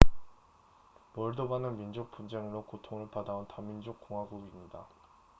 [1.13, 4.87] 몰도바는 민족 분쟁으로 고통을 받아온 다민족 공화국입니다